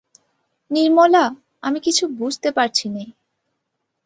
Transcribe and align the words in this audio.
নির্মলা, 0.71 1.23
আমি 1.63 1.79
কিছু 1.79 2.03
বুঝতে 2.07 2.49
পারছি 2.51 2.85
নে। 2.89 3.03